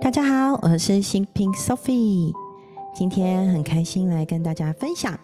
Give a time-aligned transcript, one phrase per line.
[0.00, 2.32] 大家好，我是新平 Sophie，
[2.94, 5.18] 今天很开心来跟大家分享。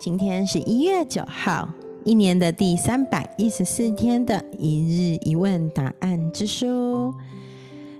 [0.00, 1.68] 今天是一月九号，
[2.04, 7.12] 一年的第三百一十四天的一日一问答案之书。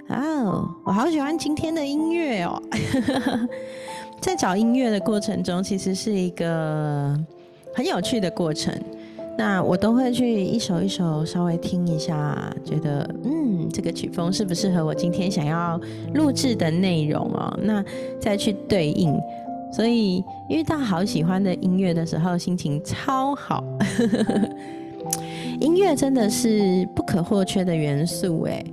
[0.09, 2.63] 哦，我好喜欢今天的音乐哦！
[4.21, 7.19] 在找音乐的过程中，其实是一个
[7.75, 8.73] 很有趣的过程。
[9.39, 15.79] 那我都会去一首一首稍微听一下，觉得嗯，这个曲风适不适合我今天想要
[16.15, 17.59] 录制的内容哦？
[17.63, 17.85] 那
[18.19, 19.15] 再去对应。
[19.73, 23.63] 所以遇到好喜欢的音乐的时候，心情超好。
[25.61, 28.65] 音乐真的是不可或缺的元素哎，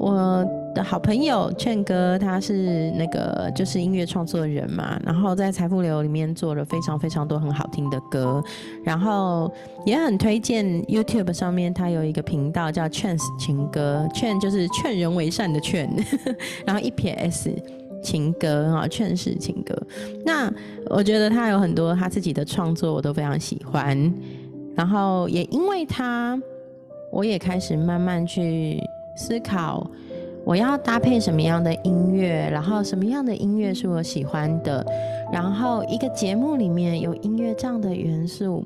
[0.00, 0.44] 我。
[0.72, 8.40] 的好朋友劝哥，他是那个就是音乐创作人嘛，然后在财富流里面做了非常非常多很好听的歌，
[8.84, 9.52] 然后
[9.84, 15.92] 也很推荐 YouTube 上面他有一个频道叫劝情歌，劝就是劝人为善的劝，
[16.64, 17.52] 然后一撇 S
[18.00, 19.76] 情歌啊，劝世情歌。
[20.24, 20.48] 那
[20.88, 24.14] 我觉得他有很多他自己的创作，我都非常喜欢，
[24.76, 26.40] 然后也因为他，
[27.10, 28.80] 我也开始慢慢去
[29.16, 29.90] 思考。
[30.42, 32.48] 我要搭配什么样的音乐？
[32.50, 34.84] 然后什么样的音乐是我喜欢的？
[35.30, 38.64] 然后一个节目里面有音乐这样的元素，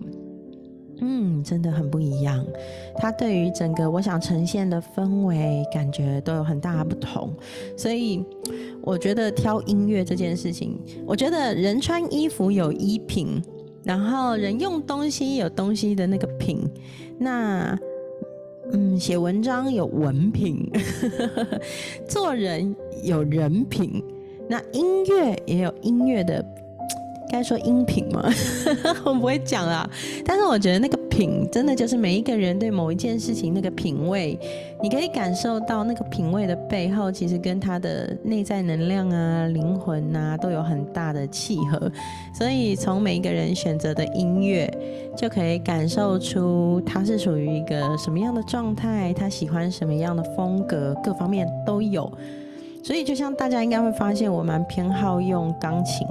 [1.00, 2.46] 嗯，真的很不一样。
[2.96, 7.34] 它对于整个我想呈现的氛围感觉都有很大的不同。
[7.76, 8.24] 所以
[8.80, 13.42] 我觉得挑音乐这件事情，我觉得人穿衣服有衣品，
[13.82, 16.64] 然后人用东西有东西的那个品，
[17.18, 17.76] 那。
[18.72, 20.70] 嗯，写文章有文凭，
[22.08, 24.02] 做人有人品，
[24.48, 26.44] 那音乐也有音乐的。
[27.30, 28.22] 该说音频吗？
[29.04, 29.88] 我不会讲啊，
[30.24, 34.36] 但是我觉得那个品真的就是每一个人对某一件事情那个品味，
[34.82, 41.88] 你可以感受到那个品味的背后，其实跟他的内在能量啊、灵魂啊都有很大的契合。
[42.36, 44.68] 所以从每一个人选择的音乐，
[45.16, 52.10] 就可以感受出他是属于一个什么样的状态，他喜欢什么样的风格，各方面都有。
[52.82, 56.04] 所以就像大家应该会发现，我蛮偏好用钢琴。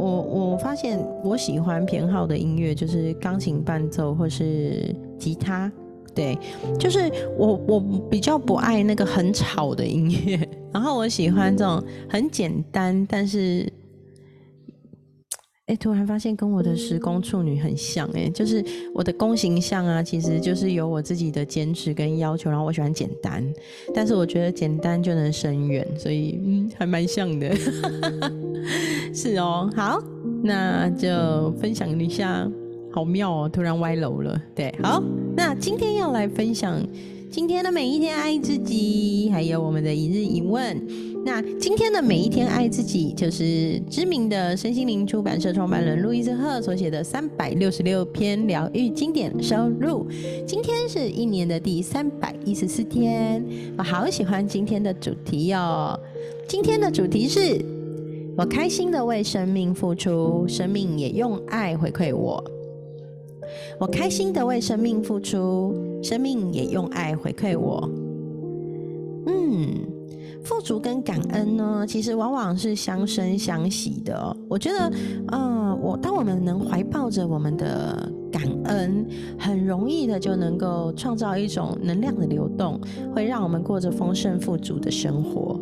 [0.00, 5.70] 我我发现我喜欢偏好的音乐就是钢琴伴奏或是吉他，
[6.14, 6.38] 对，
[6.78, 13.70] 就是我我比较不爱那个很吵的音乐，然后我喜欢这种很简单但是。
[15.70, 23.40] 哎，突然发现跟我的时宫处女很像哎，就是我的宫形象啊，其实就是有我自己的坚持跟要求，然后我喜欢简单，
[23.94, 27.54] 但是我觉得简单就能深远，所以嗯，还蛮像的，
[29.14, 29.70] 是哦。
[29.76, 30.02] 好，
[30.42, 32.50] 那就分享一下，
[32.90, 34.42] 好妙哦，突然歪楼了。
[34.56, 35.00] 对，好，
[35.36, 36.84] 那今天要来分享
[37.30, 40.84] 今天的每一天爱自己，还有我们的一日一问。
[41.22, 50.06] 那今天的每一天爱自己，就是知名的身心灵出版社创办人路易斯赫所写的三百六十六篇疗愈经典收入。
[50.46, 53.44] 今天是一年的第三百一十四天，
[53.76, 55.98] 我好喜欢今天的主题哟。
[56.48, 57.62] 今天的主题是
[58.36, 62.42] 我开心的为生命付出，生命也用爱回馈我。
[63.78, 67.88] 我开心的为生命付出，生命也用爱回馈我。
[69.26, 69.89] 嗯。
[70.42, 74.36] 富足跟感恩呢，其实往往是相生相惜的。
[74.48, 74.92] 我觉得，
[75.32, 79.06] 嗯，我当我们能怀抱着我们的感恩，
[79.38, 82.80] 很容易的就能够创造一种能量的流动，
[83.14, 85.60] 会让我们过着丰盛富足的生活。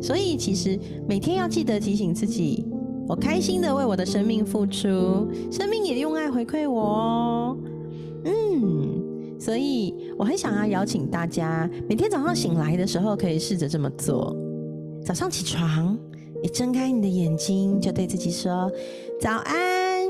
[0.00, 2.64] 所以，其实每天要记得提醒自己，
[3.06, 7.56] 我开心的为我的生命付出，生命也用爱回馈我哦。
[8.24, 9.02] 嗯。
[9.36, 14.36] 所以我很想要邀请大家，每天早上醒来的时候，可以试着这么做。
[15.04, 15.98] 早上起床，
[16.42, 18.70] 你睁开你的眼睛，就对自己说
[19.20, 20.06] ：“早安，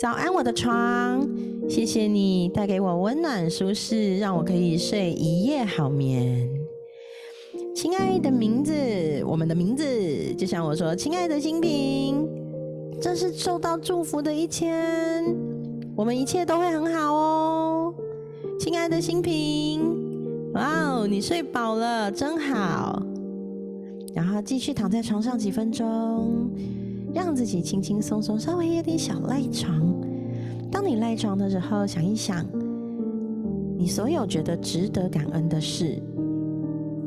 [0.00, 1.28] 早安，我的床，
[1.68, 6.48] 谢谢你带给我温暖舒适，让我可以睡一夜好眠。”
[7.74, 8.72] 亲爱的名字，
[9.26, 9.84] 我们的名字，
[10.34, 12.28] 就像我说：“亲爱的新平，
[13.00, 15.24] 这是受到祝福的一天，
[15.96, 17.46] 我们一切都会很好哦。”
[18.60, 19.80] 亲爱的新平，
[20.52, 23.02] 哇哦，你睡饱了，真好。
[24.12, 26.50] 然后继续躺在床上几分钟，
[27.14, 29.82] 让自己轻轻松松，稍微有点小赖床。
[30.70, 32.44] 当你赖床的时候，想一想
[33.78, 35.98] 你所有觉得值得感恩的事。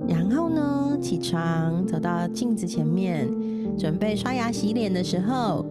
[0.07, 3.29] 然后呢，起床走到镜子前面，
[3.77, 5.63] 准备刷牙洗脸的时候，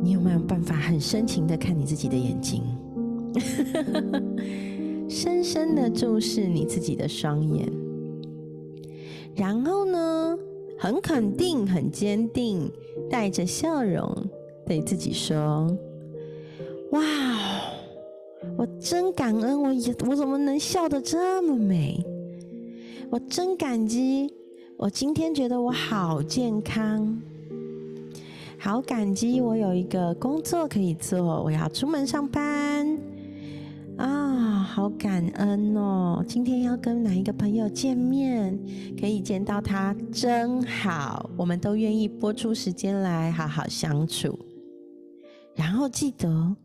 [0.00, 2.62] 你有没有办法很深情的看你自己的眼睛？
[5.08, 7.66] 深深的注视你自己的双眼，
[9.34, 10.38] 然后呢，
[10.78, 12.70] 很肯定、很坚定，
[13.08, 14.14] 带着笑容
[14.66, 15.74] 对自己说
[16.92, 17.00] ：“哇，
[18.56, 19.68] 我真感恩，我
[20.08, 22.04] 我怎么能笑得这么美？
[23.10, 24.30] 我真感激，
[24.76, 27.18] 我今天觉得我好健康。”
[28.60, 32.98] 好感激，我有一个工作可以做，我要出门上班
[33.98, 34.62] 啊！
[34.62, 38.56] 好感恩哦，今天要跟哪一个朋友见面，
[38.98, 44.38] 可以见到他真好，我们都愿意拨出时间来好好相处。
[45.56, 46.56] 然后记得，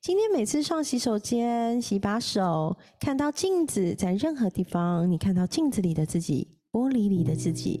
[0.00, 7.80] 今天每次上洗手间洗把手，看到镜子，在任何地方，你看到镜子里的自己，玻璃里的自己。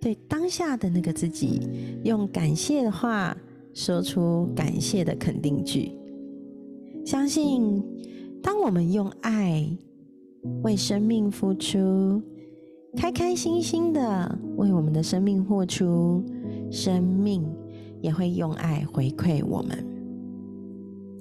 [0.00, 1.60] 对当下的那个自己，
[2.04, 3.36] 用感谢的话
[3.74, 5.90] 说出感谢的肯定句。
[7.06, 7.80] 相信，
[8.42, 9.64] 当我们用爱
[10.64, 12.20] 为生命付出，
[12.96, 16.20] 开开心心的为我们的生命付出，
[16.68, 17.46] 生命
[18.00, 19.86] 也会用爱回馈我们。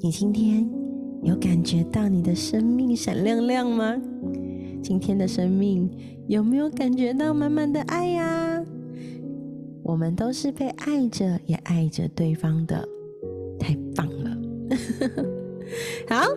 [0.01, 0.67] 你今天
[1.21, 3.95] 有感觉到你的生命闪亮亮吗？
[4.81, 5.87] 今天的生命
[6.27, 8.65] 有没有感觉到满满的爱呀？
[9.83, 12.89] 我们都是被爱着，也爱着对方的，
[13.59, 15.34] 太棒了！
[16.07, 16.27] 好，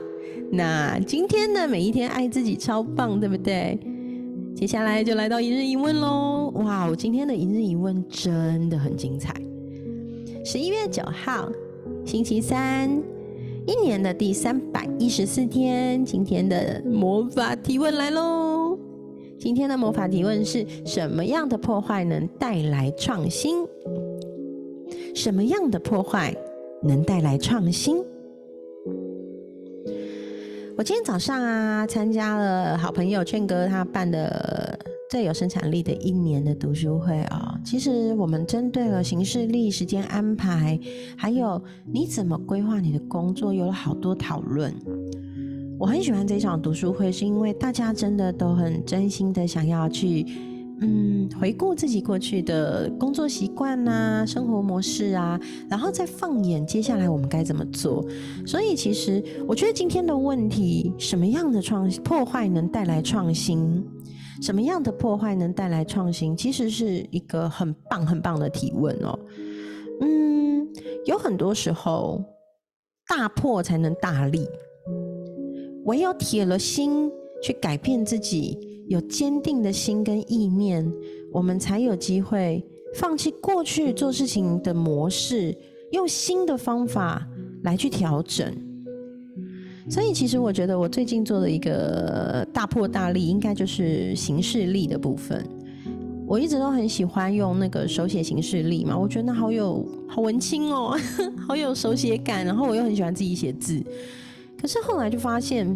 [0.51, 3.79] 那今天的每一天爱自己超棒，对不对？
[4.55, 6.51] 接下来就来到一日一问喽！
[6.57, 9.33] 哇，我今天的一日一问真的很精彩。
[10.45, 11.49] 十一月九号，
[12.05, 12.91] 星期三，
[13.67, 18.77] 一年的第三百一十四天，今天的魔法提问来喽！
[19.39, 23.65] 今天的魔法提问是什么样的破坏能带来创新？
[25.15, 26.35] 什么样的破坏
[26.83, 28.03] 能带来创新？
[30.79, 34.79] 我今天早上啊，参加了好朋友劝哥他办的
[35.11, 37.59] 最有生产力的一年的读书会啊。
[37.65, 40.79] 其实我们针对了行事历、时间安排，
[41.17, 41.61] 还有
[41.93, 44.73] 你怎么规划你的工作，有了好多讨论。
[45.81, 50.25] 我很喜欢这场读书会，是因为大家真的都很真心的想要去，
[50.81, 58.07] 嗯，回顾自己过去的工作习惯啊、生活模式啊，然后再放眼接下来我们该怎么做。
[58.47, 63.85] 所以，其实我觉得今天的问题，什么样的创破坏能带来创新？
[64.41, 66.37] 什么样的破坏能带来创新？
[66.37, 69.19] 其实是一个很棒很棒的提问哦。
[70.01, 70.65] 嗯，
[71.07, 72.23] 有很多时候，
[73.09, 74.47] 大破才能大立。
[75.87, 77.11] 唯有铁了心
[77.43, 80.90] 去改变自己，有坚定的心跟意念，
[81.32, 82.64] 我们才有机会
[82.94, 85.56] 放弃过去做事情的模式，
[85.93, 87.26] 用新的方法
[87.62, 88.52] 来去调整。
[89.90, 95.43] 所以，其实我觉得我最近做的一个大破大立，应该就是形式力的部分。
[96.26, 100.94] 我一直都很喜欢用那个手写形式力嘛，我觉得那好有好文青哦，
[101.46, 103.82] 好有手写感，然后我又很喜欢自己写字。
[104.61, 105.67] 可是后来就发现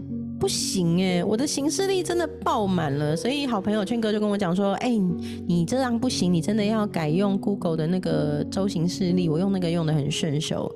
[0.42, 5.00] 不行哎，我的行事力真的爆满了，所以好朋友劝哥就跟我讲说：“哎，
[5.46, 10.68] 你这样不行，你真的要改用 Google 的那个周行事历，我用那个用的很顺手。”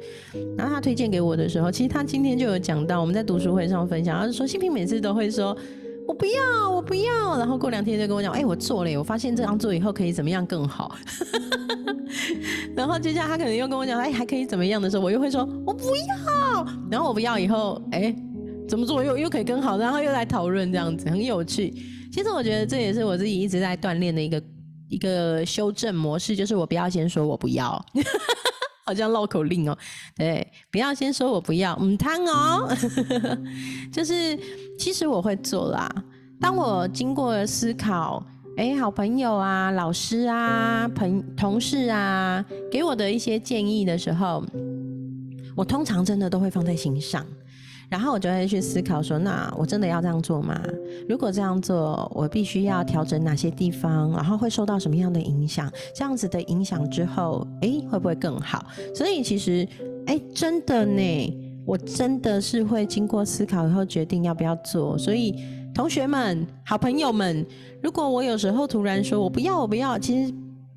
[0.56, 5.56] 然后他推荐给我的时候，其实他今天就有讲到，我们在读书会上分享，他是说新平每次都会说
[6.06, 7.02] ：“我不要，我不要。”
[7.36, 10.94] 然后过两天就跟我讲：“哎，我做了，我发现这样做以后可以怎么样更好。
[12.76, 18.14] ”然后接下来他可能又跟我讲：“哎，还可以怎么样的时候，我又会说：我不要。”然后我不要以后，哎，
[18.68, 19.78] 怎么做又又可以更好？
[19.78, 21.70] 然后又来讨论这样子，很有趣。
[22.12, 24.42] 其实我觉得这也是我自己一直在锻炼的一个
[24.88, 27.84] 一个修正模式，就是我不要先说我不要，
[28.86, 29.76] 好像绕口令哦。
[30.16, 32.68] 对，不要先说我不要，嗯，汤哦，
[33.92, 34.38] 就是
[34.78, 35.88] 其实我会做啦。
[36.40, 38.24] 当我经过思考，
[38.56, 44.44] 哎，好朋友啊、老师啊、朋同事啊给我的一些建议的时候。
[45.56, 47.26] 我通常真的都会放在心上，
[47.88, 50.60] 然后我就会去思考说：那我真的要这样做吗？
[51.08, 54.10] 如果这样做，我必须要调整哪些地方？
[54.12, 55.70] 然后会受到什么样的影响？
[55.94, 58.66] 这样子的影响之后，诶，会不会更好？
[58.94, 59.66] 所以其实，
[60.06, 64.98] 诶，真的呢，我真的是会经过思考以后决定要不要做。
[64.98, 65.34] 所以
[65.74, 67.46] 同学们、好朋友们，
[67.82, 70.34] 如果我有时候突然说我不要，我不要，其实。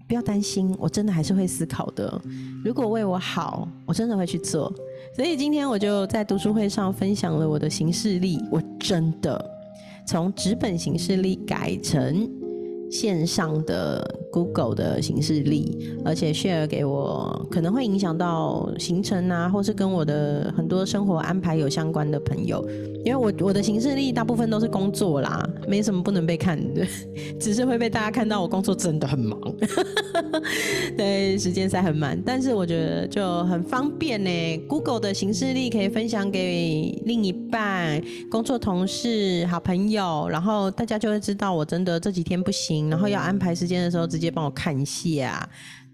[0.08, 2.20] 不要担心，我真的还是会思考的。
[2.66, 4.74] 如果为我好，我真的会去做。
[5.16, 9.44] 所以今天我就在读书会上分享了我的行事历，我真的
[10.08, 12.30] 从纸本行事历改成
[12.90, 14.02] 线上的
[14.32, 22.64] Google 的行事历，而且 share 给我可能会影响到行程啊，或是跟我的很多生活安排有相关的朋友。
[23.06, 26.86] 因为我我的行事历大部分都是工作啦，没什么不能被看的，
[27.40, 29.40] 只是会被大家看到我工作真的很忙，
[30.98, 32.22] 对，时间塞很满。
[32.26, 45.50] 但是我觉得就很方便呢，Google 的行事历可以分享给另一半、工作同事、好朋友，然后大家就会知道我真的这几天不行，然后要安排时间的时候直直接帮我看一下，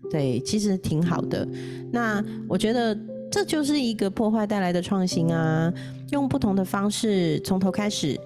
[0.10, 1.48] 对，其实挺好的。
[1.92, 2.98] 那我觉得。
[3.32, 5.74] 这就是一个破坏带来的创新啊！
[6.12, 8.18] 用不同的方式从头开始。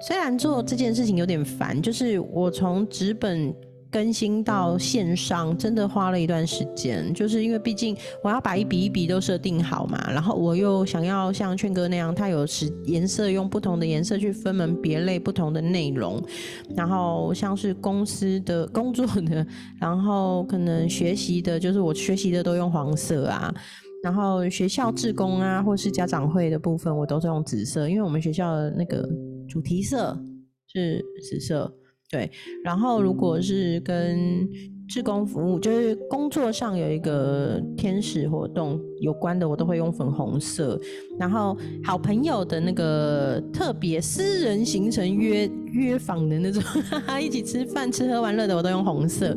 [0.00, 3.54] 虽然做这件事情有点烦，就是我从纸本
[3.90, 7.12] 更新到线上，真的花了一段时间。
[7.14, 16.22] 就是因为毕竟我要把一笔一笔都设定好嘛，然后我又想要像劝哥那样，他有时颜色用不同的颜色去分门别类不同的内容，
[16.76, 19.46] 然后像是公司的工作的，
[19.80, 23.54] 然后可能学习的，就是我学习的都用黄色啊。
[24.00, 29.08] 然后学校志工啊，或是家长会的部分，我都是用紫色，因为我们学校的那个
[29.48, 30.16] 主题色
[30.72, 31.72] 是紫色。
[32.10, 32.30] 对，
[32.64, 34.48] 然后如果是跟
[34.88, 40.80] 志工服务，就是工作上有一个天使活动有关的，我都会用粉红色。
[41.18, 46.62] 然后好朋友的那个特别私人行程约约访的那种，
[47.20, 49.36] 一起吃饭吃喝玩乐的，我都用红色。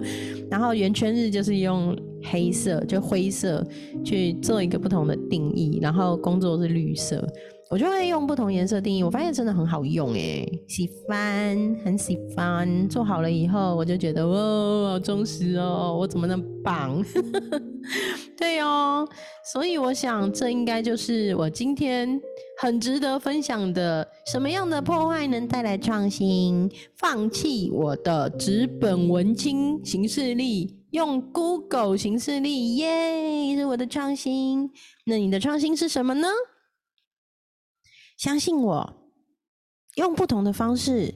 [0.49, 1.95] 然后圆圈日就是用。
[2.23, 3.65] 黑色就灰色
[4.05, 7.27] 去做一个不同的定义，然后工作是绿色，
[7.71, 9.01] 我就会用不同颜色定义。
[9.01, 12.89] 我发现真的很好用诶，喜欢，很喜欢。
[12.89, 17.01] 做好了以后，我就觉得哇，好忠实哦，我怎么那么棒？
[18.37, 19.07] 对哦，
[19.53, 22.19] 所以我想这应该就是我今天
[22.61, 24.05] 很值得分享的。
[24.25, 26.69] 什么样的破坏能带来创新？
[26.97, 30.75] 放弃我的纸本文青形式力。
[30.91, 34.69] 用 Google 形式力，耶，是我的创新。
[35.05, 36.27] 那你的创新是什么呢？
[38.21, 38.87] 相信我，
[39.95, 41.11] 用不同的方式，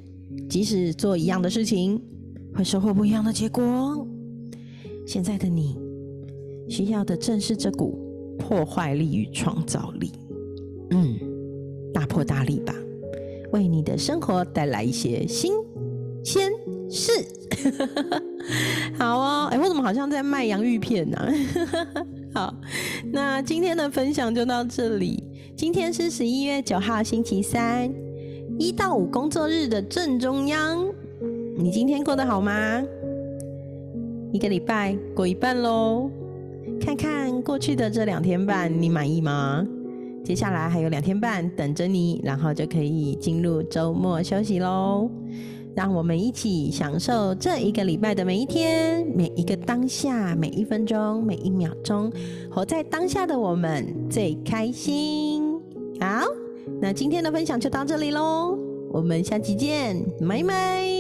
[0.50, 2.02] 即使做一样的事情，
[2.56, 4.08] 会收获不一样的结果。
[5.06, 5.78] 现在的你，
[6.68, 7.96] 需要的正是这股
[8.40, 10.14] 破坏力与创造力。
[10.90, 11.16] 嗯，
[11.94, 12.74] 大破大立吧，
[13.52, 15.54] 为你的生活带来一些新
[16.24, 16.52] 鲜
[16.90, 17.12] 事。
[18.98, 21.32] 好哦，哎，我怎么好像在卖洋芋片呢？
[22.34, 22.52] 好，
[23.14, 25.24] 那今天的分享就到这里。
[25.58, 27.90] 今天是十一月九号，星期三，
[28.60, 30.86] 一到五工作日的正中央。
[31.58, 32.84] 你今天过得好吗？
[34.34, 36.10] 一个礼拜过一半喽，
[36.82, 39.66] 看看过去的这两天半，你满意吗？
[40.26, 45.10] 接下来还有两天半等着你，然后就可以进入周末休息喽。
[45.74, 52.12] 让我们一起享受这一个礼拜的每一天，每一个当下，每一分钟，每一秒钟，
[52.52, 55.25] 活在当下的我们最开心。
[56.00, 56.25] 好，
[56.82, 58.58] 那今天的分享就到这里喽，
[58.90, 60.95] 我们下期见，拜拜。